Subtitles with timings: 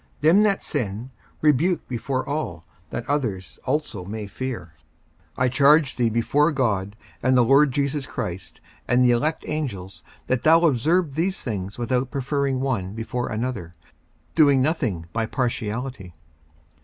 [0.21, 4.73] 54:005:020 Them that sin rebuke before all, that others also may fear.
[5.37, 10.03] 54:005:021 I charge thee before God, and the Lord Jesus Christ, and the elect angels,
[10.25, 13.75] that thou observe these things without preferring one before another,
[14.33, 16.15] doing nothing by partiality.